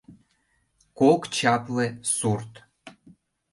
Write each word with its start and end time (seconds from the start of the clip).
КОК 0.99 1.21
ЧАПЛЕ 1.35 1.87
СУРТ 2.15 2.51